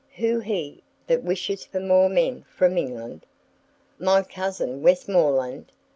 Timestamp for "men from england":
2.09-3.23